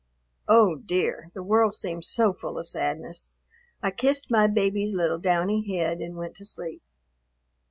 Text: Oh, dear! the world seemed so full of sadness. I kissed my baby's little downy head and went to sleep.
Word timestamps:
Oh, 0.47 0.77
dear! 0.77 1.29
the 1.35 1.43
world 1.43 1.75
seemed 1.75 2.05
so 2.05 2.33
full 2.33 2.57
of 2.57 2.65
sadness. 2.65 3.29
I 3.83 3.91
kissed 3.91 4.31
my 4.31 4.47
baby's 4.47 4.95
little 4.95 5.19
downy 5.19 5.77
head 5.77 5.99
and 5.99 6.15
went 6.15 6.33
to 6.37 6.43
sleep. 6.45 6.81